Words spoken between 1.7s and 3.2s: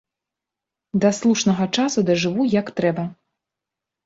часу дажыву як трэба!